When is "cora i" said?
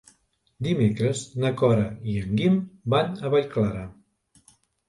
1.59-2.17